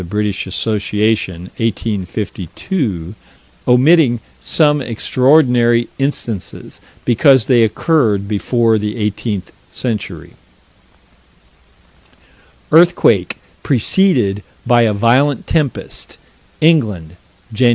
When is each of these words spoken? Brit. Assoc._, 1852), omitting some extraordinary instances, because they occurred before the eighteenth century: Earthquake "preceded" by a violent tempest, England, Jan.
Brit. 0.03 0.25
Assoc._, 0.47 1.27
1852), 1.29 3.13
omitting 3.67 4.19
some 4.39 4.81
extraordinary 4.81 5.89
instances, 5.99 6.81
because 7.05 7.45
they 7.45 7.61
occurred 7.63 8.27
before 8.27 8.79
the 8.79 8.97
eighteenth 8.97 9.51
century: 9.69 10.33
Earthquake 12.71 13.37
"preceded" 13.61 14.41
by 14.65 14.81
a 14.81 14.93
violent 14.93 15.45
tempest, 15.45 16.17
England, 16.61 17.15
Jan. 17.53 17.69